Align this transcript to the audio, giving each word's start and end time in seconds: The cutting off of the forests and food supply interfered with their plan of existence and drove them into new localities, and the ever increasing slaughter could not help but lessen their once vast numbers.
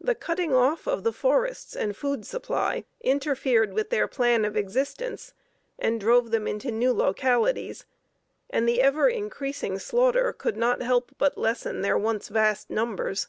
The 0.00 0.14
cutting 0.14 0.54
off 0.54 0.86
of 0.88 1.04
the 1.04 1.12
forests 1.12 1.76
and 1.76 1.94
food 1.94 2.24
supply 2.24 2.86
interfered 3.02 3.74
with 3.74 3.90
their 3.90 4.08
plan 4.08 4.46
of 4.46 4.56
existence 4.56 5.34
and 5.78 6.00
drove 6.00 6.30
them 6.30 6.46
into 6.48 6.70
new 6.70 6.90
localities, 6.94 7.84
and 8.48 8.66
the 8.66 8.80
ever 8.80 9.10
increasing 9.10 9.78
slaughter 9.78 10.32
could 10.32 10.56
not 10.56 10.80
help 10.80 11.12
but 11.18 11.36
lessen 11.36 11.82
their 11.82 11.98
once 11.98 12.28
vast 12.28 12.70
numbers. 12.70 13.28